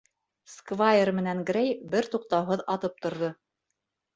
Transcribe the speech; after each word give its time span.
Сквайр 0.53 1.11
менән 1.17 1.43
Грей 1.49 1.69
бер 1.91 2.09
туҡтауһыҙ 2.15 2.67
атып 2.77 2.99
торҙо. 3.07 3.31